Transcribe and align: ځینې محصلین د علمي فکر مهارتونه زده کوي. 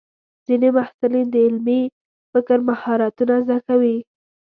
ځینې 0.45 0.69
محصلین 0.77 1.27
د 1.31 1.35
علمي 1.45 1.81
فکر 2.31 2.57
مهارتونه 2.69 3.35
زده 3.45 3.57
کوي. 3.67 3.97